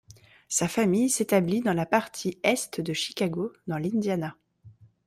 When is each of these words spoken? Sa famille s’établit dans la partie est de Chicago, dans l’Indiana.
Sa 0.49 0.67
famille 0.67 1.11
s’établit 1.11 1.61
dans 1.61 1.75
la 1.75 1.85
partie 1.85 2.39
est 2.41 2.79
de 2.81 2.91
Chicago, 2.91 3.53
dans 3.67 3.77
l’Indiana. 3.77 4.35